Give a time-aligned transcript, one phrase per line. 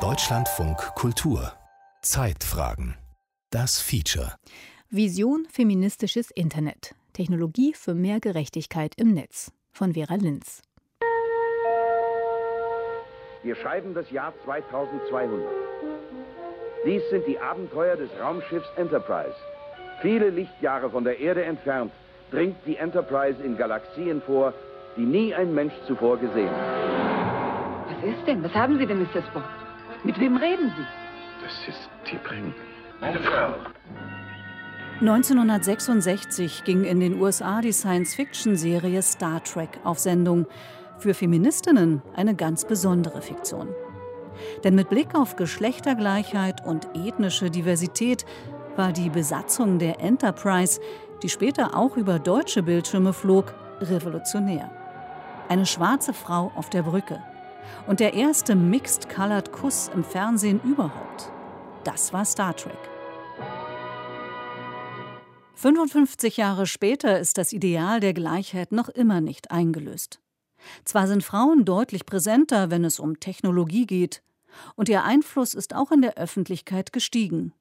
[0.00, 1.52] Deutschlandfunk Kultur
[2.02, 2.96] Zeitfragen
[3.50, 4.34] Das Feature
[4.90, 10.62] Vision feministisches Internet Technologie für mehr Gerechtigkeit im Netz von Vera Linz
[13.44, 15.40] Wir schreiben das Jahr 2200.
[16.84, 19.36] Dies sind die Abenteuer des Raumschiffs Enterprise.
[20.02, 21.92] Viele Lichtjahre von der Erde entfernt
[22.32, 24.52] dringt die Enterprise in Galaxien vor,
[24.96, 27.33] die nie ein Mensch zuvor gesehen hat.
[28.04, 28.42] Was ist denn?
[28.42, 29.22] Was haben Sie denn, Mr.
[29.30, 29.44] Spock?
[30.02, 30.84] Mit wem reden Sie?
[31.42, 32.52] Das ist T'Pring,
[33.00, 33.54] meine Frau.
[35.00, 40.46] 1966 ging in den USA die Science-Fiction-Serie Star Trek auf Sendung.
[40.98, 43.68] Für Feministinnen eine ganz besondere Fiktion.
[44.64, 48.26] Denn mit Blick auf Geschlechtergleichheit und ethnische Diversität
[48.76, 50.78] war die Besatzung der Enterprise,
[51.22, 54.70] die später auch über deutsche Bildschirme flog, revolutionär.
[55.48, 57.22] Eine schwarze Frau auf der Brücke.
[57.86, 61.30] Und der erste Mixed-Colored Kuss im Fernsehen überhaupt.
[61.84, 62.78] Das war Star Trek.
[65.54, 70.20] 55 Jahre später ist das Ideal der Gleichheit noch immer nicht eingelöst.
[70.84, 74.22] Zwar sind Frauen deutlich präsenter, wenn es um Technologie geht,
[74.76, 77.52] und ihr Einfluss ist auch in der Öffentlichkeit gestiegen.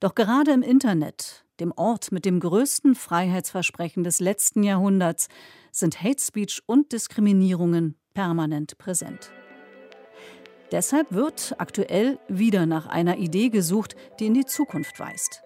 [0.00, 5.28] Doch gerade im Internet, dem Ort mit dem größten Freiheitsversprechen des letzten Jahrhunderts,
[5.70, 9.32] sind Hate Speech und Diskriminierungen permanent präsent.
[10.72, 15.42] Deshalb wird aktuell wieder nach einer Idee gesucht, die in die Zukunft weist.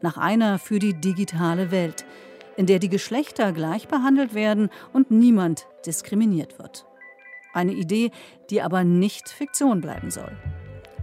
[0.00, 2.04] Nach einer für die digitale Welt,
[2.56, 6.86] in der die Geschlechter gleich behandelt werden und niemand diskriminiert wird.
[7.52, 8.10] Eine Idee,
[8.50, 10.36] die aber nicht Fiktion bleiben soll.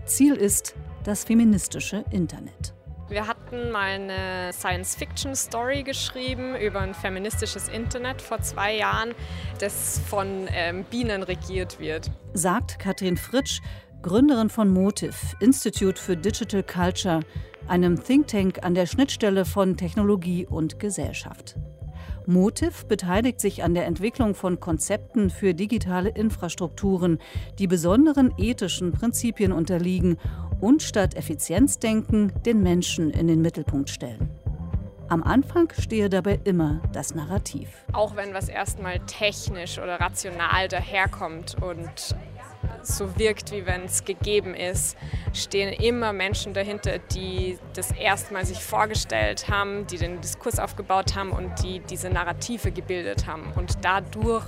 [0.06, 2.77] Ziel ist das feministische Internet.
[3.10, 9.16] Wir hatten mal eine Science-Fiction-Story geschrieben über ein feministisches Internet vor zwei Jahren,
[9.60, 12.12] das von ähm, Bienen regiert wird.
[12.34, 13.62] Sagt Katrin Fritsch,
[14.02, 17.22] Gründerin von Motive, Institute for Digital Culture,
[17.70, 21.56] einem Think Tank an der Schnittstelle von Technologie und Gesellschaft.
[22.28, 27.20] Motiv beteiligt sich an der Entwicklung von Konzepten für digitale Infrastrukturen,
[27.58, 30.18] die besonderen ethischen Prinzipien unterliegen
[30.60, 34.30] und statt Effizienzdenken den Menschen in den Mittelpunkt stellen.
[35.08, 37.70] Am Anfang stehe dabei immer das Narrativ.
[37.94, 42.14] Auch wenn was erstmal technisch oder rational daherkommt und
[42.84, 44.98] so wirkt, wie wenn es gegeben ist,
[45.34, 51.32] stehen immer Menschen dahinter, die das erstmal sich vorgestellt haben, die den Diskurs aufgebaut haben
[51.32, 53.52] und die diese Narrative gebildet haben.
[53.56, 54.46] Und dadurch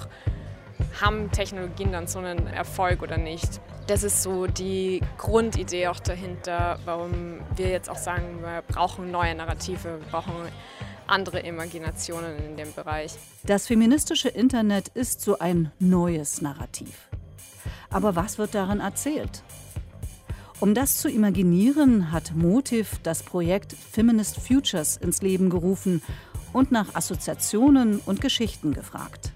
[1.02, 3.62] haben Technologien dann so einen Erfolg oder nicht.
[3.88, 9.36] Das ist so die Grundidee auch dahinter, warum wir jetzt auch sagen, wir brauchen neue
[9.36, 10.34] Narrative, wir brauchen
[11.08, 13.16] andere Imaginationen in dem Bereich.
[13.44, 17.09] Das feministische Internet ist so ein neues Narrativ.
[17.90, 19.44] Aber was wird darin erzählt?
[20.60, 26.02] Um das zu imaginieren, hat Motiv das Projekt Feminist Futures ins Leben gerufen
[26.52, 29.32] und nach Assoziationen und Geschichten gefragt.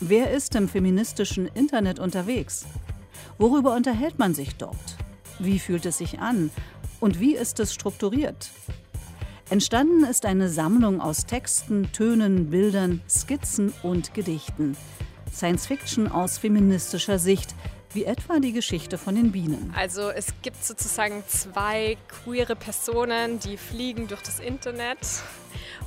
[0.00, 2.66] Wer ist im feministischen Internet unterwegs?
[3.38, 4.96] Worüber unterhält man sich dort?
[5.38, 6.50] Wie fühlt es sich an?
[7.00, 8.50] Und wie ist es strukturiert?
[9.50, 14.76] Entstanden ist eine Sammlung aus Texten, Tönen, Bildern, Skizzen und Gedichten.
[15.32, 17.54] Science Fiction aus feministischer Sicht,
[17.94, 19.72] wie etwa die Geschichte von den Bienen.
[19.76, 24.98] Also es gibt sozusagen zwei queere Personen, die fliegen durch das Internet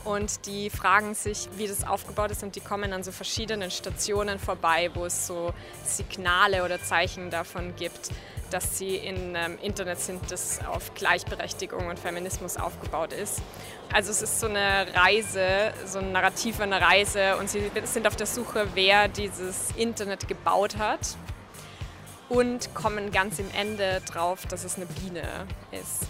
[0.05, 4.39] und die fragen sich, wie das aufgebaut ist und die kommen an so verschiedenen Stationen
[4.39, 5.53] vorbei, wo es so
[5.83, 8.11] Signale oder Zeichen davon gibt,
[8.49, 13.41] dass sie im ähm, Internet sind, das auf Gleichberechtigung und Feminismus aufgebaut ist.
[13.93, 18.15] Also es ist so eine Reise, so ein Narrativ einer Reise und sie sind auf
[18.15, 21.17] der Suche, wer dieses Internet gebaut hat
[22.29, 25.23] und kommen ganz im Ende drauf, dass es eine Biene
[25.71, 26.07] ist.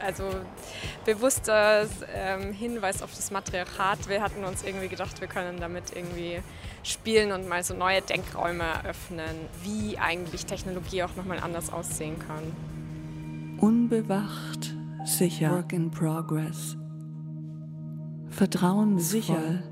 [0.00, 0.24] Also
[1.04, 4.08] bewusster ähm, Hinweis auf das Matriarchat.
[4.08, 6.38] Wir hatten uns irgendwie gedacht, wir können damit irgendwie
[6.84, 13.58] spielen und mal so neue Denkräume eröffnen, wie eigentlich Technologie auch nochmal anders aussehen kann.
[13.58, 14.74] Unbewacht,
[15.04, 15.50] sicher.
[15.50, 16.76] Work in progress.
[18.30, 19.20] Vertrauensvoll.
[19.20, 19.62] Sicher.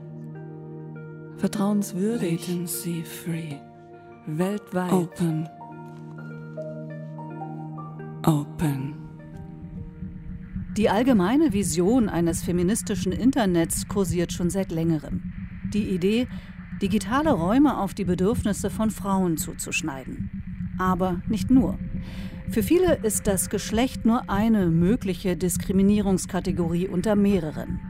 [1.39, 2.49] Vertrauenswürdig.
[2.49, 3.57] Latency free
[4.27, 4.93] weltweit.
[4.93, 5.49] Open.
[8.25, 8.95] Open.
[10.77, 15.33] Die allgemeine Vision eines feministischen Internets kursiert schon seit längerem.
[15.73, 16.27] Die Idee,
[16.83, 20.75] digitale Räume auf die Bedürfnisse von Frauen zuzuschneiden.
[20.79, 21.79] Aber nicht nur.
[22.51, 27.81] Für viele ist das Geschlecht nur eine mögliche Diskriminierungskategorie unter mehreren.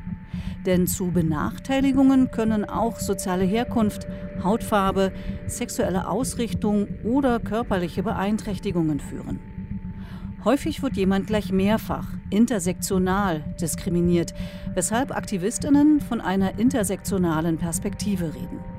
[0.67, 4.09] Denn zu Benachteiligungen können auch soziale Herkunft,
[4.43, 5.13] Hautfarbe,
[5.47, 9.39] sexuelle Ausrichtung oder körperliche Beeinträchtigungen führen.
[10.45, 14.35] Häufig wird jemand gleich mehrfach, intersektional diskriminiert,
[14.75, 18.75] weshalb Aktivistinnen von einer intersektionalen Perspektive reden.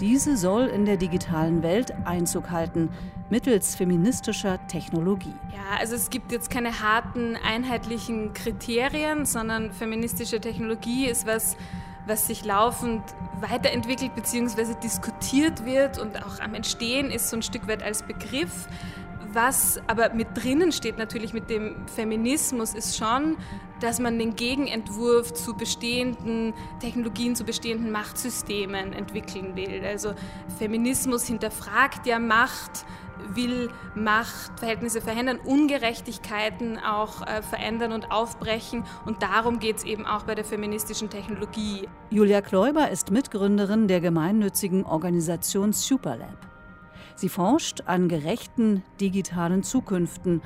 [0.00, 2.90] Diese soll in der digitalen Welt Einzug halten,
[3.30, 5.34] mittels feministischer Technologie.
[5.52, 11.56] Ja, also es gibt jetzt keine harten, einheitlichen Kriterien, sondern feministische Technologie ist was,
[12.06, 13.02] was sich laufend
[13.40, 14.74] weiterentwickelt bzw.
[14.82, 18.68] diskutiert wird und auch am Entstehen ist so ein Stück weit als Begriff.
[19.32, 23.38] Was aber mit drinnen steht natürlich mit dem Feminismus ist schon,
[23.80, 29.82] dass man den Gegenentwurf zu bestehenden Technologien, zu bestehenden Machtsystemen entwickeln will.
[29.86, 30.12] Also
[30.58, 32.84] Feminismus hinterfragt ja Macht,
[33.34, 38.84] will Machtverhältnisse verändern, Ungerechtigkeiten auch äh, verändern und aufbrechen.
[39.06, 41.88] Und darum geht es eben auch bei der feministischen Technologie.
[42.10, 46.51] Julia Kläuber ist Mitgründerin der gemeinnützigen Organisation Superlab.
[47.16, 50.42] Sie forscht an gerechten digitalen Zukünften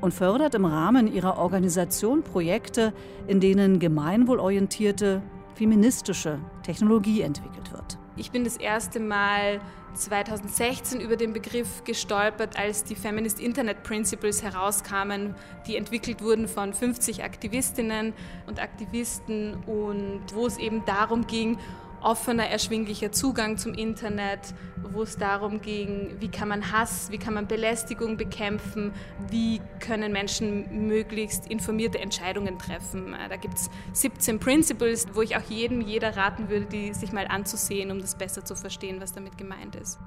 [0.00, 2.92] und fördert im Rahmen ihrer Organisation Projekte,
[3.26, 5.22] in denen gemeinwohlorientierte,
[5.54, 7.98] feministische Technologie entwickelt wird.
[8.16, 9.60] Ich bin das erste Mal
[9.94, 15.34] 2016 über den Begriff gestolpert, als die Feminist Internet Principles herauskamen,
[15.66, 18.12] die entwickelt wurden von 50 Aktivistinnen
[18.46, 21.58] und Aktivisten und wo es eben darum ging,
[22.04, 27.34] offener, erschwinglicher Zugang zum Internet, wo es darum ging, wie kann man Hass, wie kann
[27.34, 28.92] man Belästigung bekämpfen,
[29.30, 33.14] wie können Menschen möglichst informierte Entscheidungen treffen.
[33.14, 37.12] Äh, da gibt es 17 Principles, wo ich auch jedem, jeder raten würde, die sich
[37.12, 39.98] mal anzusehen, um das besser zu verstehen, was damit gemeint ist.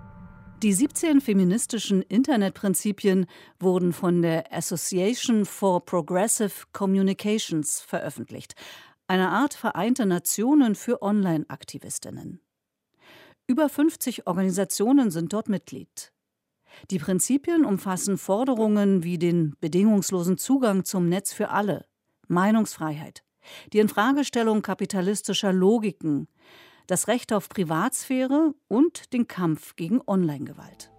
[0.64, 3.28] Die 17 feministischen Internetprinzipien
[3.60, 8.56] wurden von der Association for Progressive Communications veröffentlicht,
[9.08, 12.42] eine Art Vereinte Nationen für Online-Aktivistinnen.
[13.48, 16.12] Über 50 Organisationen sind dort Mitglied.
[16.92, 21.86] Die Prinzipien umfassen Forderungen wie den bedingungslosen Zugang zum Netz für alle,
[22.28, 23.24] Meinungsfreiheit,
[23.72, 26.28] die Infragestellung kapitalistischer Logiken,
[26.88, 30.92] das Recht auf Privatsphäre und den Kampf gegen Online-Gewalt.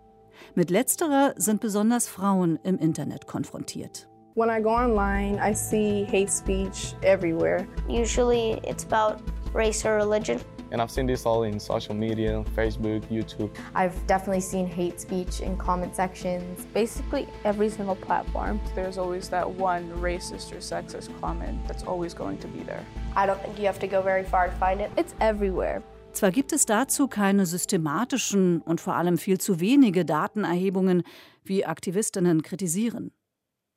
[0.54, 4.08] Mit letzterer sind besonders Frauen im Internet konfrontiert.
[4.38, 7.66] When I go online, I see hate speech everywhere.
[7.88, 9.20] Usually it's about
[9.52, 10.40] race or religion.
[10.70, 13.50] And I've seen this all in social media, Facebook, YouTube.
[13.74, 18.60] I've definitely seen hate speech in comment sections, basically every single platform.
[18.76, 22.84] There's always that one racist or sexist comment that's always going to be there.
[23.16, 24.92] I don't think you have to go very far to find it.
[24.96, 25.82] It's everywhere.
[26.12, 31.02] Zwar gibt es dazu keine systematischen und vor allem viel zu wenige Datenerhebungen,
[31.42, 33.10] wie Aktivistinnen kritisieren.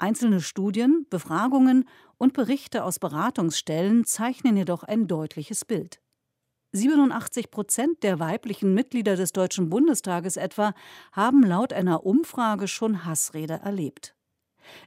[0.01, 1.88] Einzelne Studien, Befragungen
[2.18, 6.01] und Berichte aus Beratungsstellen zeichnen jedoch ein deutliches Bild.
[6.74, 10.74] 87 Prozent der weiblichen Mitglieder des Deutschen Bundestages etwa
[11.12, 14.15] haben laut einer Umfrage schon Hassrede erlebt.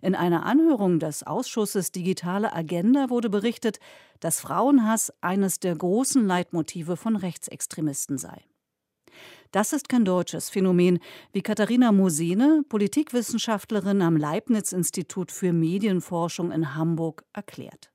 [0.00, 3.78] In einer Anhörung des Ausschusses Digitale Agenda wurde berichtet,
[4.18, 8.42] dass Frauenhass eines der großen Leitmotive von Rechtsextremisten sei.
[9.54, 10.98] Das ist kein deutsches Phänomen,
[11.32, 17.92] wie Katharina Mosene, Politikwissenschaftlerin am Leibniz-Institut für Medienforschung in Hamburg, erklärt.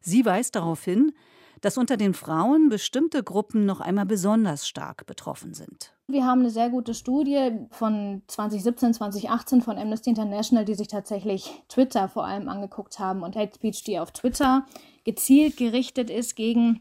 [0.00, 1.12] Sie weist darauf hin,
[1.60, 5.92] dass unter den Frauen bestimmte Gruppen noch einmal besonders stark betroffen sind.
[6.06, 11.64] Wir haben eine sehr gute Studie von 2017, 2018 von Amnesty International, die sich tatsächlich
[11.68, 14.64] Twitter vor allem angeguckt haben und Hate Speech, die auf Twitter
[15.04, 16.80] gezielt gerichtet ist gegen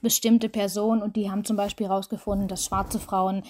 [0.00, 3.42] bestimmte Personen und die haben zum Beispiel herausgefunden, dass schwarze Frauen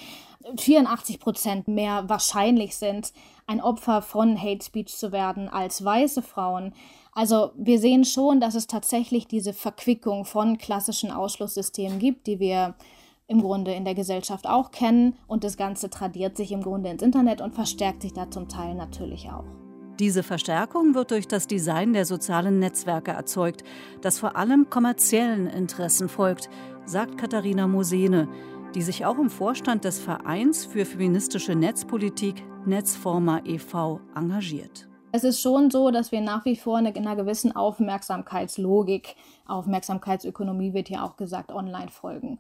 [0.57, 3.13] 84 Prozent mehr wahrscheinlich sind,
[3.47, 6.73] ein Opfer von Hate Speech zu werden als weiße Frauen.
[7.13, 12.75] Also wir sehen schon, dass es tatsächlich diese Verquickung von klassischen Ausschlusssystemen gibt, die wir
[13.27, 17.03] im Grunde in der Gesellschaft auch kennen und das Ganze tradiert sich im Grunde ins
[17.03, 19.70] Internet und verstärkt sich da zum Teil natürlich auch.
[20.01, 23.65] Diese Verstärkung wird durch das Design der sozialen Netzwerke erzeugt,
[24.01, 26.49] das vor allem kommerziellen Interessen folgt,
[26.87, 28.27] sagt Katharina Mosene,
[28.75, 34.01] die sich auch im Vorstand des Vereins für feministische Netzpolitik Netzforma e.V.
[34.15, 34.89] engagiert.
[35.13, 39.17] Es ist schon so, dass wir nach wie vor in einer gewissen Aufmerksamkeitslogik,
[39.47, 42.39] Aufmerksamkeitsökonomie wird ja auch gesagt, online folgen.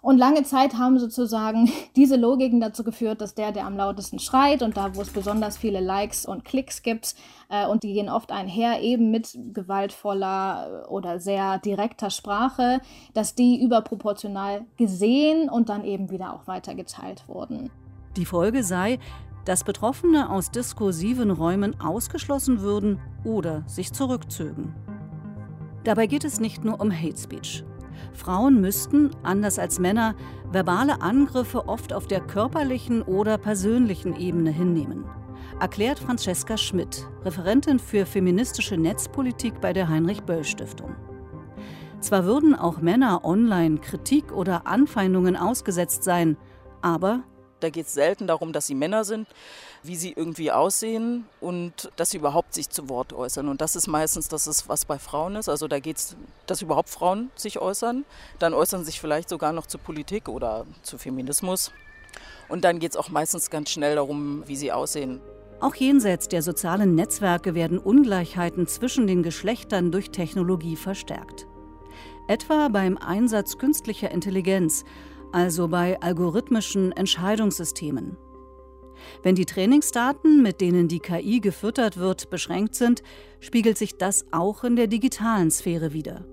[0.00, 4.62] Und lange Zeit haben sozusagen diese Logiken dazu geführt, dass der, der am lautesten schreit
[4.62, 7.14] und da, wo es besonders viele Likes und Klicks gibt,
[7.48, 12.80] äh, und die gehen oft einher eben mit gewaltvoller oder sehr direkter Sprache,
[13.14, 17.70] dass die überproportional gesehen und dann eben wieder auch weitergeteilt wurden.
[18.16, 18.98] Die Folge sei,
[19.44, 24.74] dass Betroffene aus diskursiven Räumen ausgeschlossen würden oder sich zurückzögen.
[25.84, 27.64] Dabei geht es nicht nur um Hate Speech
[28.12, 30.14] Frauen müssten, anders als Männer,
[30.50, 35.04] verbale Angriffe oft auf der körperlichen oder persönlichen Ebene hinnehmen.
[35.60, 40.94] Erklärt Francesca Schmidt, Referentin für feministische Netzpolitik bei der Heinrich-Böll-Stiftung.
[42.00, 46.36] Zwar würden auch Männer online Kritik oder Anfeindungen ausgesetzt sein,
[46.80, 47.24] aber
[47.60, 49.26] da geht es selten darum, dass sie Männer sind,
[49.88, 53.48] wie sie irgendwie aussehen und dass sie überhaupt sich zu Wort äußern.
[53.48, 55.48] Und das ist meistens das, ist, was bei Frauen ist.
[55.48, 56.16] Also da geht es,
[56.46, 58.04] dass überhaupt Frauen sich äußern.
[58.38, 61.72] Dann äußern sich vielleicht sogar noch zu Politik oder zu Feminismus.
[62.48, 65.20] Und dann geht es auch meistens ganz schnell darum, wie sie aussehen.
[65.60, 71.46] Auch jenseits der sozialen Netzwerke werden Ungleichheiten zwischen den Geschlechtern durch Technologie verstärkt.
[72.28, 74.84] Etwa beim Einsatz künstlicher Intelligenz,
[75.32, 78.16] also bei algorithmischen Entscheidungssystemen.
[79.22, 83.02] Wenn die Trainingsdaten, mit denen die KI gefüttert wird, beschränkt sind,
[83.40, 86.24] spiegelt sich das auch in der digitalen Sphäre wider.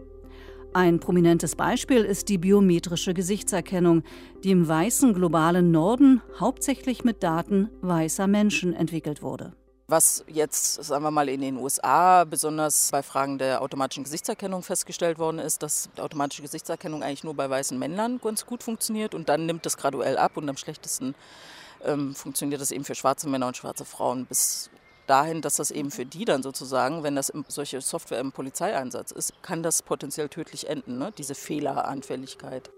[0.73, 4.03] Ein prominentes Beispiel ist die biometrische Gesichtserkennung,
[4.43, 9.53] die im weißen globalen Norden hauptsächlich mit Daten weißer Menschen entwickelt wurde.
[9.87, 15.19] Was jetzt, sagen wir mal, in den USA besonders bei Fragen der automatischen Gesichtserkennung festgestellt
[15.19, 19.29] worden ist, dass die automatische Gesichtserkennung eigentlich nur bei weißen Männern ganz gut funktioniert und
[19.29, 21.13] dann nimmt es graduell ab und am schlechtesten
[21.85, 24.69] ähm, funktioniert das eben für schwarze Männer und schwarze Frauen bis
[25.07, 29.33] dahin, dass das eben für die dann sozusagen, wenn das solche Software im Polizeieinsatz ist,
[29.41, 31.11] kann das potenziell tödlich enden, ne?
[31.17, 32.71] diese Fehleranfälligkeit.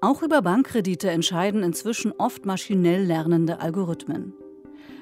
[0.00, 4.34] Auch über Bankkredite entscheiden inzwischen oft maschinell lernende Algorithmen.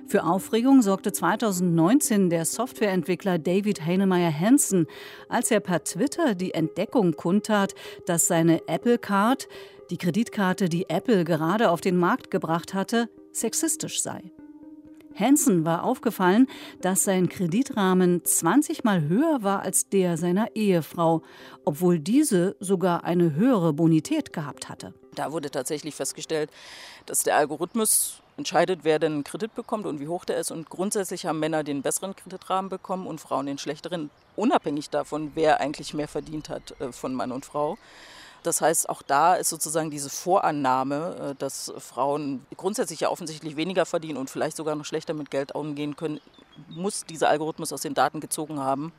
[0.07, 4.87] Für Aufregung sorgte 2019 der Softwareentwickler David Heinemeier Hansen,
[5.29, 7.75] als er per Twitter die Entdeckung kundtat,
[8.07, 9.49] dass seine Apple Card,
[9.91, 14.33] die Kreditkarte, die Apple gerade auf den Markt gebracht hatte, sexistisch sei.
[15.15, 16.47] Hansen war aufgefallen,
[16.81, 21.23] dass sein Kreditrahmen 20 Mal höher war als der seiner Ehefrau,
[21.65, 24.95] obwohl diese sogar eine höhere Bonität gehabt hatte.
[25.15, 26.51] Da wurde tatsächlich festgestellt,
[27.07, 30.51] dass der Algorithmus entscheidet, wer denn einen Kredit bekommt und wie hoch der ist.
[30.51, 35.61] Und grundsätzlich haben Männer den besseren Kreditrahmen bekommen und Frauen den schlechteren, unabhängig davon, wer
[35.61, 37.77] eigentlich mehr verdient hat äh, von Mann und Frau.
[38.43, 43.85] Das heißt, auch da ist sozusagen diese Vorannahme, äh, dass Frauen grundsätzlich ja offensichtlich weniger
[43.85, 46.21] verdienen und vielleicht sogar noch schlechter mit Geld umgehen können,
[46.69, 48.93] muss dieser Algorithmus aus den Daten gezogen haben.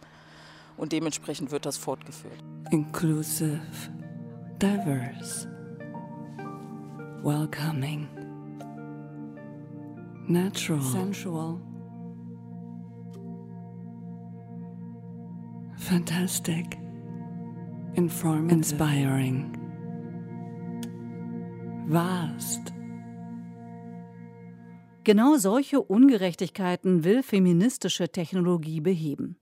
[0.77, 2.39] Und dementsprechend wird das fortgeführt.
[2.71, 3.61] Inclusive,
[4.61, 5.47] diverse,
[7.23, 8.07] welcoming
[10.27, 11.59] natural, sensual,
[15.77, 16.77] fantastic,
[17.95, 19.51] inspiring,
[21.87, 22.73] vast.
[25.03, 29.37] Genau solche Ungerechtigkeiten will feministische Technologie beheben.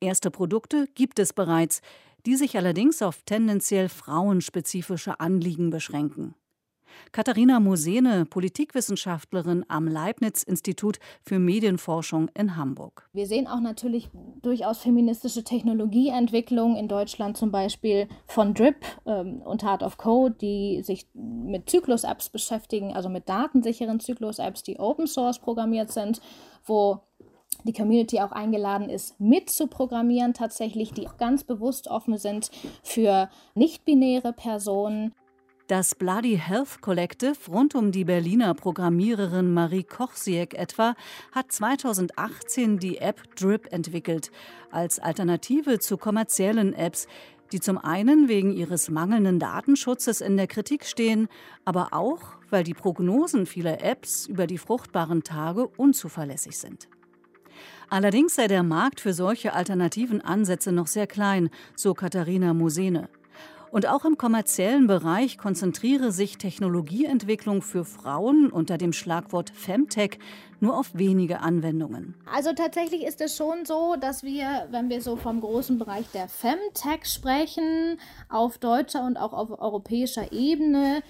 [0.00, 1.82] Erste Produkte gibt es bereits,
[2.26, 6.34] die sich allerdings auf tendenziell frauenspezifische Anliegen beschränken.
[7.12, 13.08] Katharina Mosene, Politikwissenschaftlerin am Leibniz-Institut für Medienforschung in Hamburg.
[13.12, 14.08] Wir sehen auch natürlich
[14.42, 20.82] durchaus feministische Technologieentwicklung in Deutschland, zum Beispiel von DRIP ähm, und Heart of Code, die
[20.82, 26.20] sich mit Zyklus-Apps beschäftigen, also mit datensicheren Zyklus-Apps, die Open Source programmiert sind,
[26.64, 27.00] wo
[27.64, 32.50] die Community auch eingeladen ist, mitzuprogrammieren, tatsächlich, die ganz bewusst offen sind
[32.82, 35.14] für nicht-binäre Personen.
[35.70, 40.96] Das Bloody Health Collective rund um die Berliner Programmiererin Marie Kochsiek etwa
[41.30, 44.32] hat 2018 die App Drip entwickelt,
[44.72, 47.06] als Alternative zu kommerziellen Apps,
[47.52, 51.28] die zum einen wegen ihres mangelnden Datenschutzes in der Kritik stehen,
[51.64, 56.88] aber auch, weil die Prognosen vieler Apps über die fruchtbaren Tage unzuverlässig sind.
[57.88, 63.08] Allerdings sei der Markt für solche alternativen Ansätze noch sehr klein, so Katharina Mosene.
[63.70, 70.18] Und auch im kommerziellen Bereich konzentriere sich Technologieentwicklung für Frauen unter dem Schlagwort Femtech
[70.58, 72.16] nur auf wenige Anwendungen.
[72.32, 76.28] Also tatsächlich ist es schon so, dass wir, wenn wir so vom großen Bereich der
[76.28, 77.98] Femtech sprechen,
[78.28, 81.02] auf deutscher und auch auf europäischer Ebene,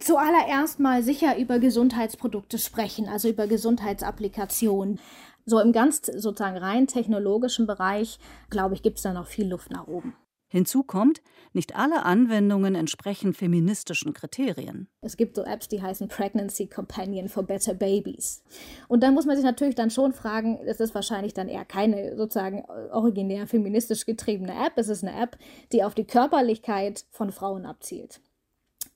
[0.00, 4.98] zuallererst mal sicher über Gesundheitsprodukte sprechen, also über Gesundheitsapplikationen.
[5.46, 8.18] So im ganz sozusagen rein technologischen Bereich,
[8.50, 10.14] glaube ich, gibt es da noch viel Luft nach oben.
[10.54, 11.20] Hinzu kommt,
[11.52, 14.86] nicht alle Anwendungen entsprechen feministischen Kriterien.
[15.00, 18.44] Es gibt so Apps, die heißen Pregnancy Companion for Better Babies.
[18.86, 22.16] Und da muss man sich natürlich dann schon fragen, es ist wahrscheinlich dann eher keine
[22.16, 24.74] sozusagen originär feministisch getriebene App.
[24.76, 25.36] Es ist eine App,
[25.72, 28.20] die auf die Körperlichkeit von Frauen abzielt.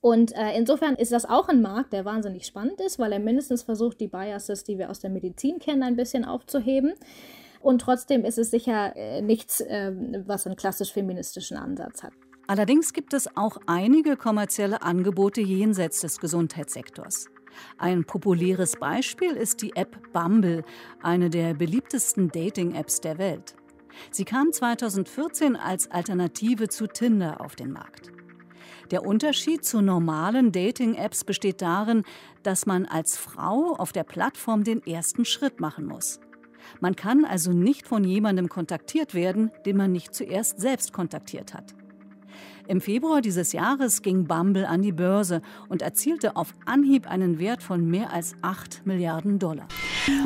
[0.01, 3.65] Und äh, insofern ist das auch ein Markt, der wahnsinnig spannend ist, weil er mindestens
[3.65, 6.95] versucht, die Biases, die wir aus der Medizin kennen, ein bisschen aufzuheben.
[7.61, 9.93] Und trotzdem ist es sicher äh, nichts, äh,
[10.27, 12.13] was einen klassisch feministischen Ansatz hat.
[12.47, 17.27] Allerdings gibt es auch einige kommerzielle Angebote jenseits des Gesundheitssektors.
[17.77, 20.65] Ein populäres Beispiel ist die App Bumble,
[21.03, 23.55] eine der beliebtesten Dating-Apps der Welt.
[24.11, 28.13] Sie kam 2014 als Alternative zu Tinder auf den Markt.
[28.91, 32.05] Der Unterschied zu normalen Dating-Apps besteht darin,
[32.43, 36.21] dass man als Frau auf der Plattform den ersten Schritt machen muss.
[36.81, 41.75] Man kann also nicht von jemandem kontaktiert werden, den man nicht zuerst selbst kontaktiert hat.
[42.69, 47.63] Im Februar dieses Jahres ging Bumble an die Börse und erzielte auf Anhieb einen Wert
[47.63, 49.69] von mehr als 8 Milliarden Dollar.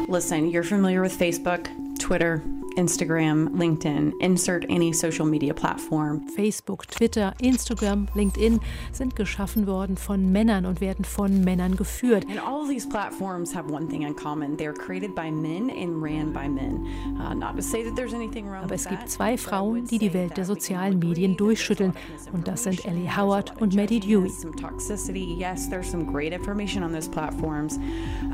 [0.09, 1.61] Listen, you're familiar with Facebook,
[2.03, 2.43] Twitter,
[2.77, 6.27] Instagram, LinkedIn, insert any social media platform.
[6.35, 12.25] Facebook, Twitter, Instagram, LinkedIn sind geschaffen worden von Männern und werden von Männern geführt.
[12.29, 14.57] And all these platforms have one thing in common.
[14.57, 16.87] They're created by men and ran by men.
[17.21, 20.13] Uh, not to say that there's anything wrong Aber es gibt zwei Frauen, die die
[20.13, 21.93] Welt der sozialen Medien durchschütteln
[22.33, 24.29] und das sind Ellie Howard und Maddie Dewey.
[24.29, 27.79] Some toxicity, yes, there's some great information on those platforms,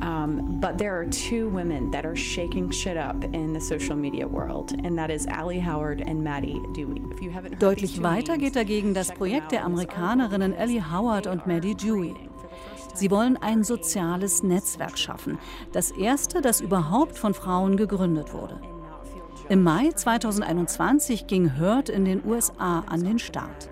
[0.00, 4.26] um, but there are two women that are shaking shit up in the social media
[4.26, 7.02] world, and that is Allie Howard and Maddie Dewey.
[7.10, 11.46] If you haven't heard Deutlich weiter geht dagegen das Projekt der Amerikanerinnen Ellie Howard und
[11.46, 12.14] Maddie Dewey.
[12.94, 15.38] Sie wollen ein soziales Netzwerk schaffen,
[15.72, 18.60] das erste, das überhaupt von Frauen gegründet wurde.
[19.48, 23.70] Im Mai 2021 ging Hurt in den USA an den Start.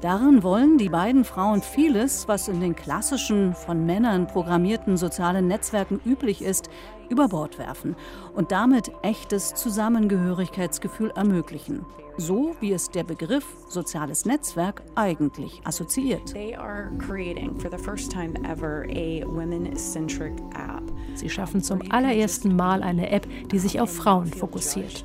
[0.00, 6.00] Darin wollen die beiden Frauen vieles, was in den klassischen, von Männern programmierten sozialen Netzwerken
[6.06, 6.70] üblich ist,
[7.10, 7.96] über Bord werfen
[8.34, 11.84] und damit echtes Zusammengehörigkeitsgefühl ermöglichen.
[12.16, 16.32] So wie es der Begriff soziales Netzwerk eigentlich assoziiert.
[16.32, 20.82] They are creating for the first time ever a women-centric app.
[21.14, 25.04] Sie schaffen zum allerersten Mal eine App, die sich auf Frauen fokussiert.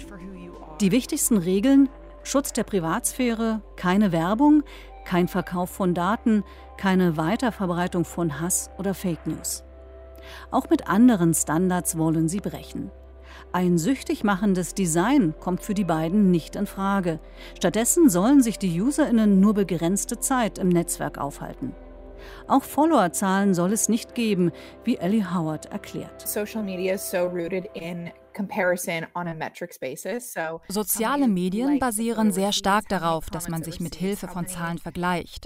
[0.79, 1.89] Die wichtigsten Regeln
[2.25, 4.63] Schutz der Privatsphäre, keine Werbung,
[5.05, 6.43] kein Verkauf von Daten,
[6.75, 9.63] keine Weiterverbreitung von Hass oder Fake News.
[10.49, 12.89] Auch mit anderen Standards wollen sie brechen.
[13.51, 17.19] Ein süchtig machendes Design kommt für die beiden nicht in Frage.
[17.57, 21.75] Stattdessen sollen sich die UserInnen nur begrenzte Zeit im Netzwerk aufhalten.
[22.47, 24.51] Auch Followerzahlen soll es nicht geben,
[24.83, 26.27] wie Ellie Howard erklärt.
[26.27, 28.09] Social media is so rooted in
[30.67, 35.45] Soziale Medien basieren sehr stark darauf, dass man sich mit Hilfe von Zahlen vergleicht.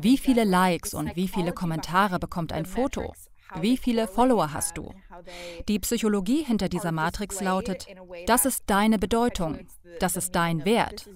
[0.00, 3.12] Wie viele Likes und wie viele Kommentare bekommt ein Foto?
[3.60, 4.92] Wie viele Follower hast du?
[5.68, 7.86] Die Psychologie hinter dieser Matrix lautet,
[8.26, 9.58] das ist deine Bedeutung,
[10.00, 11.08] das ist dein Wert.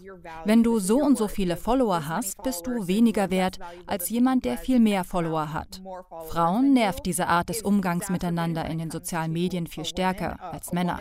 [0.44, 4.56] Wenn du so und so viele Follower hast, bist du weniger wert als jemand, der
[4.58, 5.82] viel mehr Follower hat.
[6.28, 11.00] Frauen nervt diese Art des Umgangs miteinander in den sozialen Medien viel stärker als Männer.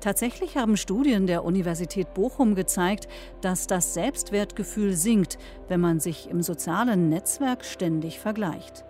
[0.00, 3.08] Tatsächlich haben Studien der Universität Bochum gezeigt,
[3.40, 8.84] dass das Selbstwertgefühl sinkt, wenn man sich im sozialen Netzwerk ständig vergleicht.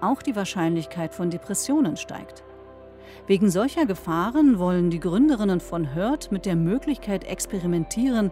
[0.00, 2.44] Auch die Wahrscheinlichkeit von Depressionen steigt.
[3.26, 8.30] Wegen solcher Gefahren wollen die Gründerinnen von Hurt mit der Möglichkeit experimentieren,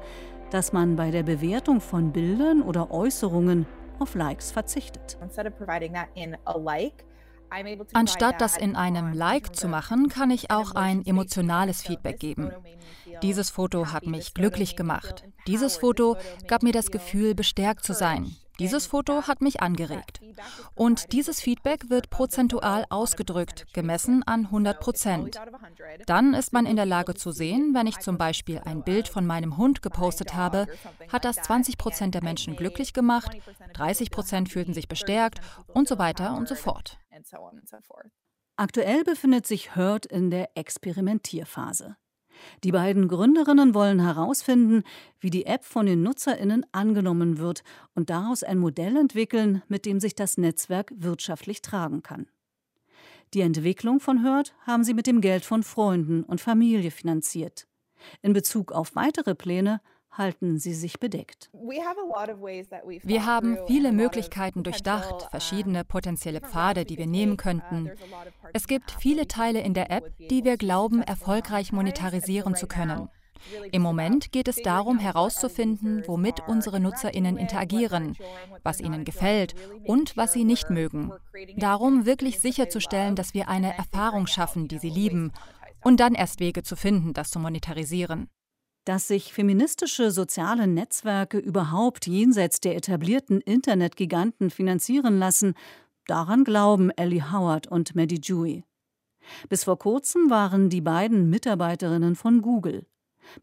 [0.50, 3.66] dass man bei der Bewertung von Bildern oder Äußerungen
[3.98, 5.16] auf Likes verzichtet.
[5.22, 7.04] Instead of providing that in a like,
[7.92, 12.50] Anstatt das in einem Like zu machen, kann ich auch ein emotionales Feedback geben.
[13.22, 15.24] Dieses Foto hat mich glücklich gemacht.
[15.46, 18.36] Dieses Foto gab mir das Gefühl, bestärkt zu sein.
[18.58, 20.20] Dieses Foto hat mich angeregt.
[20.74, 25.40] Und dieses Feedback wird prozentual ausgedrückt, gemessen an 100 Prozent.
[26.06, 29.26] Dann ist man in der Lage zu sehen, wenn ich zum Beispiel ein Bild von
[29.26, 30.66] meinem Hund gepostet habe,
[31.10, 33.36] hat das 20 Prozent der Menschen glücklich gemacht,
[33.72, 37.01] 30 Prozent fühlten sich bestärkt und so weiter und so fort.
[37.12, 38.10] And so on and so forth.
[38.56, 41.96] Aktuell befindet sich Hurt in der Experimentierphase.
[42.64, 44.84] Die beiden Gründerinnen wollen herausfinden,
[45.20, 47.62] wie die App von den Nutzerinnen angenommen wird
[47.94, 52.26] und daraus ein Modell entwickeln, mit dem sich das Netzwerk wirtschaftlich tragen kann.
[53.34, 57.66] Die Entwicklung von Hurt haben sie mit dem Geld von Freunden und Familie finanziert.
[58.20, 59.80] In Bezug auf weitere Pläne
[60.12, 61.50] halten sie sich bedeckt.
[61.52, 67.90] Wir haben viele Möglichkeiten durchdacht, verschiedene potenzielle Pfade, die wir nehmen könnten.
[68.52, 73.08] Es gibt viele Teile in der App, die wir glauben, erfolgreich monetarisieren zu können.
[73.72, 78.16] Im Moment geht es darum, herauszufinden, womit unsere Nutzerinnen interagieren,
[78.62, 81.12] was ihnen gefällt und was sie nicht mögen.
[81.56, 85.32] Darum wirklich sicherzustellen, dass wir eine Erfahrung schaffen, die sie lieben,
[85.82, 88.28] und dann erst Wege zu finden, das zu monetarisieren.
[88.84, 95.54] Dass sich feministische soziale Netzwerke überhaupt jenseits der etablierten Internetgiganten finanzieren lassen,
[96.06, 98.64] daran glauben Ellie Howard und Maddie Dewey.
[99.48, 102.84] Bis vor kurzem waren die beiden Mitarbeiterinnen von Google.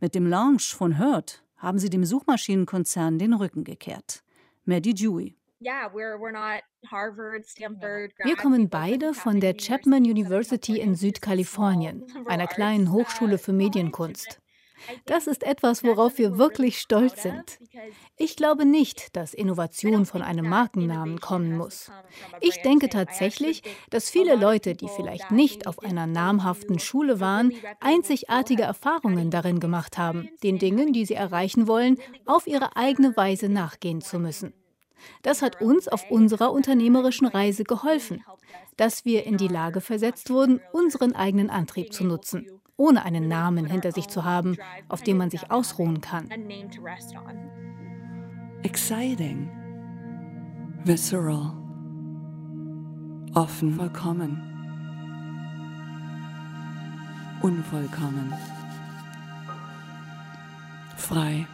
[0.01, 4.23] Mit dem Launch von Herd haben sie dem Suchmaschinenkonzern den Rücken gekehrt.
[4.65, 5.37] Maddie Dewey.
[8.23, 14.41] Wir kommen beide von der Chapman University in Südkalifornien, einer kleinen Hochschule für Medienkunst.
[15.05, 17.59] Das ist etwas, worauf wir wirklich stolz sind.
[18.17, 21.91] Ich glaube nicht, dass Innovation von einem Markennamen kommen muss.
[22.41, 28.63] Ich denke tatsächlich, dass viele Leute, die vielleicht nicht auf einer namhaften Schule waren, einzigartige
[28.63, 34.01] Erfahrungen darin gemacht haben, den Dingen, die sie erreichen wollen, auf ihre eigene Weise nachgehen
[34.01, 34.53] zu müssen.
[35.21, 38.23] Das hat uns auf unserer unternehmerischen Reise geholfen,
[38.75, 43.65] dass wir in die Lage versetzt wurden, unseren eigenen Antrieb zu nutzen ohne einen Namen
[43.65, 44.55] hinter sich zu haben,
[44.87, 46.29] auf dem man sich ausruhen kann.
[48.63, 49.49] Exciting,
[50.85, 51.51] visceral,
[53.33, 54.41] offen, vollkommen,
[57.41, 58.33] unvollkommen,
[60.95, 61.45] frei,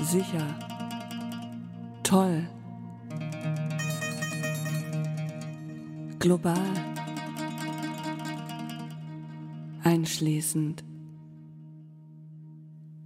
[0.00, 0.46] sicher,
[2.02, 2.48] toll,
[6.18, 6.93] global
[9.84, 10.84] einschließend.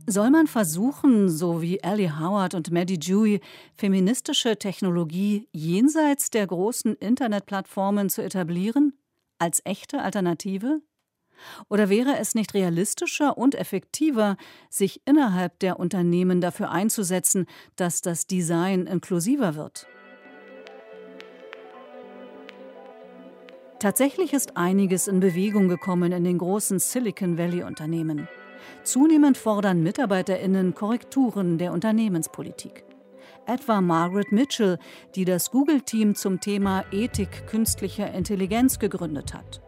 [0.07, 3.41] Soll man versuchen, so wie Ellie Howard und Maddie Dewey,
[3.77, 8.95] feministische Technologie jenseits der großen Internetplattformen zu etablieren?
[9.39, 10.81] Als echte Alternative?
[11.69, 14.39] Oder wäre es nicht realistischer und effektiver,
[14.71, 19.87] sich innerhalb der Unternehmen dafür einzusetzen, dass das Design inklusiver wird?
[23.81, 28.27] Tatsächlich ist einiges in Bewegung gekommen in den großen Silicon Valley-Unternehmen.
[28.83, 32.85] Zunehmend fordern Mitarbeiterinnen Korrekturen der Unternehmenspolitik.
[33.47, 34.79] Etwa Margaret Mitchell,
[35.15, 39.63] die das Google-Team zum Thema Ethik künstlicher Intelligenz gegründet hat.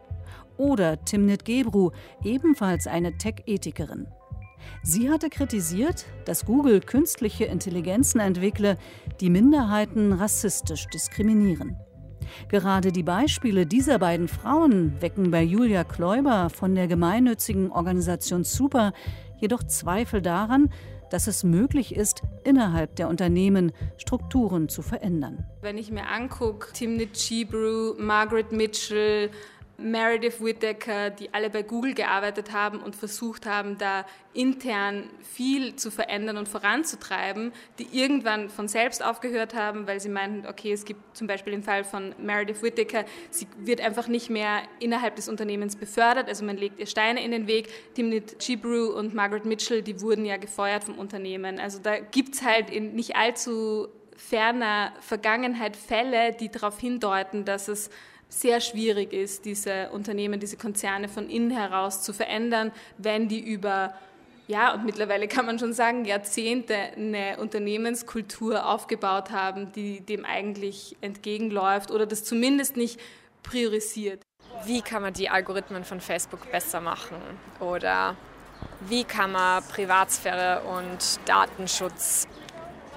[0.57, 1.93] Oder Timnit Gebru,
[2.25, 4.09] ebenfalls eine Tech-Ethikerin.
[4.83, 8.77] Sie hatte kritisiert, dass Google künstliche Intelligenzen entwickle,
[9.21, 11.77] die Minderheiten rassistisch diskriminieren.
[12.49, 18.93] Gerade die Beispiele dieser beiden Frauen wecken bei Julia Kläuber von der gemeinnützigen Organisation Super
[19.39, 20.71] jedoch Zweifel daran,
[21.11, 25.45] dass es möglich ist, innerhalb der Unternehmen Strukturen zu verändern.
[25.61, 29.31] Wenn ich mir angucke, Timnit Chibru, Margaret Mitchell,
[29.81, 35.91] Meredith Whittaker, die alle bei Google gearbeitet haben und versucht haben, da intern viel zu
[35.91, 41.17] verändern und voranzutreiben, die irgendwann von selbst aufgehört haben, weil sie meinten, okay, es gibt
[41.17, 45.77] zum Beispiel den Fall von Meredith Whittaker, sie wird einfach nicht mehr innerhalb des Unternehmens
[45.77, 47.69] befördert, also man legt ihr Steine in den Weg.
[47.95, 51.59] Timnit Chibru und Margaret Mitchell, die wurden ja gefeuert vom Unternehmen.
[51.59, 57.69] Also da gibt es halt in nicht allzu ferner Vergangenheit Fälle, die darauf hindeuten, dass
[57.69, 57.91] es
[58.31, 63.93] sehr schwierig ist, diese Unternehmen, diese Konzerne von innen heraus zu verändern, wenn die über
[64.47, 70.97] ja, und mittlerweile kann man schon sagen, Jahrzehnte eine Unternehmenskultur aufgebaut haben, die dem eigentlich
[71.01, 72.99] entgegenläuft oder das zumindest nicht
[73.45, 74.23] priorisiert.
[74.65, 77.17] Wie kann man die Algorithmen von Facebook besser machen?
[77.61, 78.17] Oder
[78.81, 82.27] wie kann man Privatsphäre und Datenschutz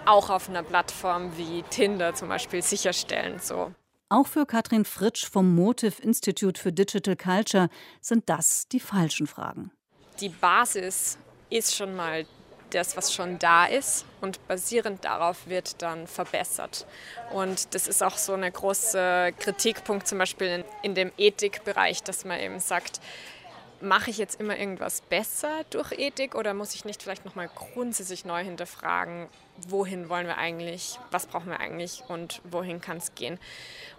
[0.05, 3.37] auch auf einer Plattform wie Tinder zum Beispiel sicherstellen?
[3.39, 3.71] So.
[4.13, 7.67] Auch für Katrin Fritsch vom Motive Institute for Digital Culture
[7.99, 9.71] sind das die falschen Fragen.
[10.19, 11.17] Die Basis
[11.49, 12.27] ist schon mal
[12.69, 16.85] das, was schon da ist und basierend darauf wird dann verbessert.
[17.33, 22.23] Und das ist auch so ein großer Kritikpunkt zum Beispiel in, in dem Ethikbereich, dass
[22.23, 23.01] man eben sagt,
[23.83, 28.25] mache ich jetzt immer irgendwas besser durch Ethik oder muss ich nicht vielleicht nochmal grundsätzlich
[28.25, 29.27] neu hinterfragen,
[29.67, 33.37] wohin wollen wir eigentlich, was brauchen wir eigentlich und wohin kann es gehen.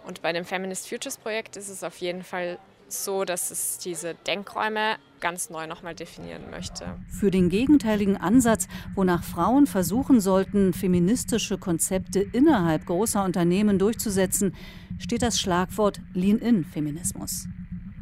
[0.05, 4.15] Und bei dem Feminist Futures Projekt ist es auf jeden Fall so, dass es diese
[4.27, 6.97] Denkräume ganz neu nochmal definieren möchte.
[7.07, 14.55] Für den gegenteiligen Ansatz, wonach Frauen versuchen sollten, feministische Konzepte innerhalb großer Unternehmen durchzusetzen,
[14.99, 17.47] steht das Schlagwort Lean-In-Feminismus.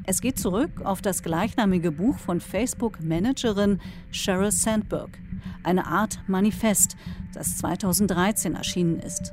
[0.05, 3.79] Es geht zurück auf das gleichnamige Buch von Facebook-Managerin
[4.11, 5.17] Sheryl Sandberg,
[5.63, 6.97] eine Art Manifest,
[7.33, 9.31] das 2013 erschienen ist.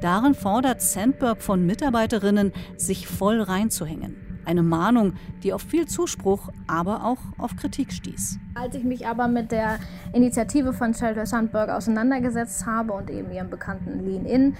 [0.00, 4.14] Darin fordert Sandberg von Mitarbeiterinnen, sich voll reinzuhängen.
[4.44, 8.38] Eine Mahnung, die auf viel Zuspruch, aber auch auf Kritik stieß.
[8.54, 9.80] Als ich mich aber mit der
[10.12, 14.54] Initiative von Sheryl Sandberg auseinandergesetzt habe und eben ihrem bekannten Lean-In,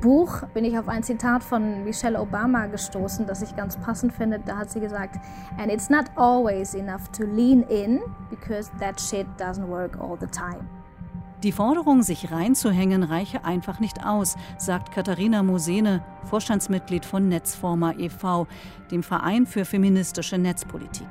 [0.00, 4.38] Buch bin ich auf ein Zitat von Michelle Obama gestoßen, das ich ganz passend finde.
[4.38, 5.16] Da hat sie gesagt,
[5.58, 10.26] and it's not always enough to lean in, because that shit doesn't work all the
[10.26, 10.66] time.
[11.44, 18.48] Die Forderung, sich reinzuhängen, reiche einfach nicht aus, sagt Katharina Mosene, Vorstandsmitglied von Netzformer e.V.,
[18.90, 21.06] dem Verein für feministische Netzpolitik.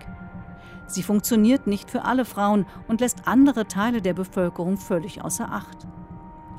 [0.86, 5.88] Sie funktioniert nicht für alle Frauen und lässt andere Teile der Bevölkerung völlig außer Acht.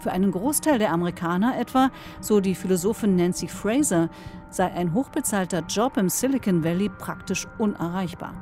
[0.01, 4.09] Für einen Großteil der Amerikaner etwa, so die Philosophin Nancy Fraser,
[4.51, 8.33] sei ein hochbezahlter Job im Silicon Valley praktisch unerreichbar.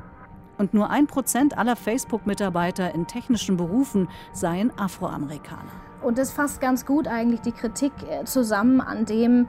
[0.59, 5.73] Und nur ein Prozent aller Facebook-Mitarbeiter in technischen Berufen seien Afroamerikaner.
[6.03, 9.49] Und das fasst ganz gut eigentlich die Kritik äh, zusammen an dem,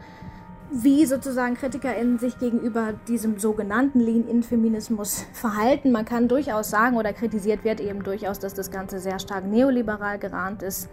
[0.72, 5.91] wie sozusagen KritikerInnen sich gegenüber diesem sogenannten Lean-In-Feminismus verhalten.
[5.91, 10.20] Man kann durchaus sagen, oder kritisiert wird eben durchaus, dass das Ganze sehr stark neoliberal
[10.20, 10.89] gerahmt ist,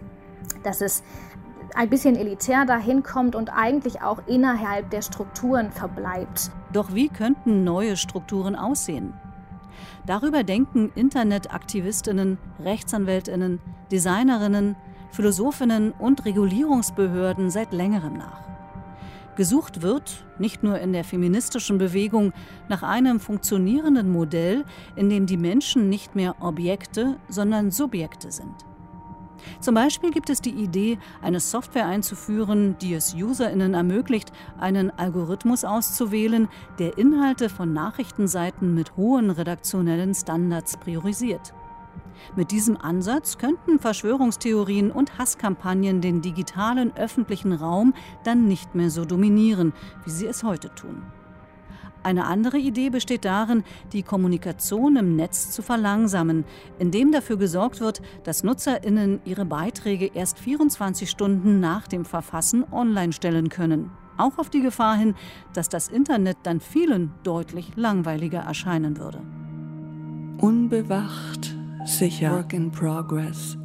[0.63, 1.03] dass es
[1.75, 6.51] ein bisschen elitär dahin kommt und eigentlich auch innerhalb der Strukturen verbleibt.
[6.71, 9.13] Doch wie könnten neue Strukturen aussehen?
[10.05, 13.59] Darüber denken Internetaktivistinnen, Rechtsanwältinnen,
[13.91, 14.75] Designerinnen,
[15.11, 18.45] Philosophinnen und Regulierungsbehörden seit längerem nach.
[19.35, 22.31] Gesucht wird, nicht nur in der feministischen Bewegung,
[22.69, 24.63] nach einem funktionierenden Modell,
[24.95, 28.55] in dem die Menschen nicht mehr Objekte, sondern Subjekte sind.
[29.59, 35.65] Zum Beispiel gibt es die Idee, eine Software einzuführen, die es Userinnen ermöglicht, einen Algorithmus
[35.65, 36.47] auszuwählen,
[36.79, 41.53] der Inhalte von Nachrichtenseiten mit hohen redaktionellen Standards priorisiert.
[42.35, 49.05] Mit diesem Ansatz könnten Verschwörungstheorien und Hasskampagnen den digitalen öffentlichen Raum dann nicht mehr so
[49.05, 51.03] dominieren, wie sie es heute tun.
[52.05, 56.45] Eine andere Idee besteht darin, die Kommunikation im Netz zu verlangsamen,
[56.77, 63.11] indem dafür gesorgt wird, dass Nutzerinnen ihre Beiträge erst 24 Stunden nach dem Verfassen online
[63.11, 63.89] stellen können.
[64.17, 65.15] Auch auf die Gefahr hin,
[65.53, 69.21] dass das Internet dann vielen deutlich langweiliger erscheinen würde.
[70.37, 72.33] Unbewacht sicher.
[72.33, 73.57] Work in progress.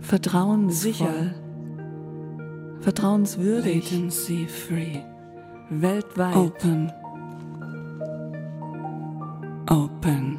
[0.00, 1.34] Vertrauensvoll.
[2.80, 3.90] Vertrauenswürdig.
[3.90, 5.15] Latency free.
[5.68, 6.36] Weltweit.
[6.36, 6.92] Open.
[9.68, 10.38] Open.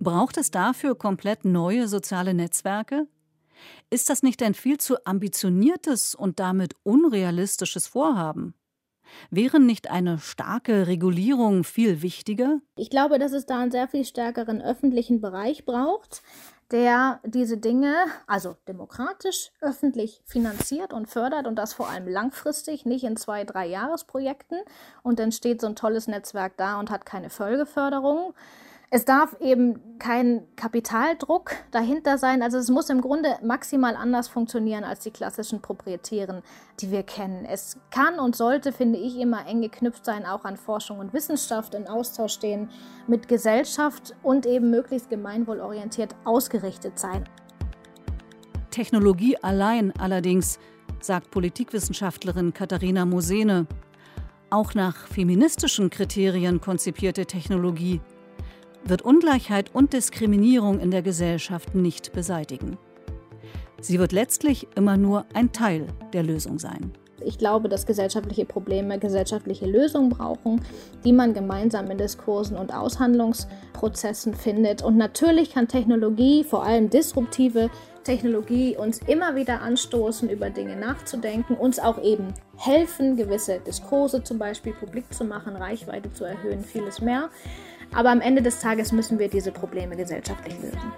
[0.00, 3.06] Braucht es dafür komplett neue soziale Netzwerke?
[3.88, 8.54] Ist das nicht ein viel zu ambitioniertes und damit unrealistisches Vorhaben?
[9.30, 12.58] Wäre nicht eine starke Regulierung viel wichtiger?
[12.74, 16.22] Ich glaube, dass es da einen sehr viel stärkeren öffentlichen Bereich braucht,
[16.70, 17.94] der diese Dinge,
[18.26, 23.66] also demokratisch, öffentlich finanziert und fördert und das vor allem langfristig, nicht in zwei, drei
[23.66, 24.58] Jahresprojekten.
[25.02, 28.34] Und dann steht so ein tolles Netzwerk da und hat keine Folgeförderung.
[28.88, 32.40] Es darf eben kein Kapitaldruck dahinter sein.
[32.40, 36.42] Also es muss im Grunde maximal anders funktionieren als die klassischen Proprietären,
[36.78, 37.44] die wir kennen.
[37.44, 41.74] Es kann und sollte, finde ich, immer eng geknüpft sein, auch an Forschung und Wissenschaft,
[41.74, 42.70] in Austausch stehen
[43.08, 47.28] mit Gesellschaft und eben möglichst gemeinwohlorientiert ausgerichtet sein.
[48.70, 50.60] Technologie allein allerdings,
[51.00, 53.66] sagt Politikwissenschaftlerin Katharina Mosene.
[54.48, 58.00] Auch nach feministischen Kriterien konzipierte Technologie
[58.88, 62.78] wird Ungleichheit und Diskriminierung in der Gesellschaft nicht beseitigen.
[63.80, 66.92] Sie wird letztlich immer nur ein Teil der Lösung sein.
[67.24, 70.60] Ich glaube, dass gesellschaftliche Probleme gesellschaftliche Lösungen brauchen,
[71.04, 74.82] die man gemeinsam in Diskursen und Aushandlungsprozessen findet.
[74.82, 77.70] Und natürlich kann Technologie, vor allem disruptive
[78.04, 84.38] Technologie, uns immer wieder anstoßen, über Dinge nachzudenken, uns auch eben helfen, gewisse Diskurse zum
[84.38, 87.30] Beispiel publik zu machen, Reichweite zu erhöhen, vieles mehr.
[87.92, 90.92] Aber am Ende des Tages müssen wir diese Probleme gesellschaftlich lösen.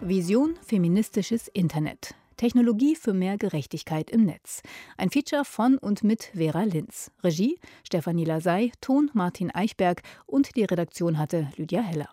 [0.00, 2.14] Vision feministisches Internet.
[2.36, 4.60] Technologie für mehr Gerechtigkeit im Netz.
[4.98, 7.10] Ein Feature von und mit Vera Linz.
[7.22, 12.10] Regie Stefanie Lasey, Ton Martin Eichberg und die Redaktion hatte Lydia Heller.